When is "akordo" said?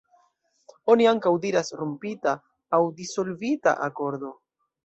3.91-4.35